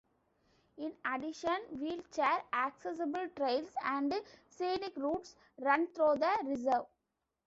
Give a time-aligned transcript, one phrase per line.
[0.77, 4.11] In addition, wheelchair-accessible trails and
[4.49, 6.85] scenic routes run through the reserve.